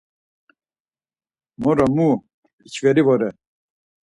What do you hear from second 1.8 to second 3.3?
mu, p̌içveri vore.